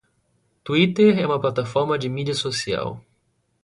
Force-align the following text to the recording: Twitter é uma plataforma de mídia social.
Twitter 0.63 1.19
é 1.19 1.27
uma 1.27 1.39
plataforma 1.39 1.95
de 1.95 2.09
mídia 2.09 2.33
social. 2.33 2.99